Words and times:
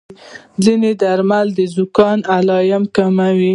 ځینې 0.63 0.91
درمل 1.01 1.47
د 1.57 1.59
زکام 1.75 2.19
علامې 2.35 2.89
کموي. 2.95 3.49